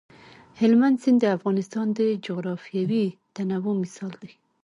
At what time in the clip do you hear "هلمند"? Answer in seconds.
0.59-0.97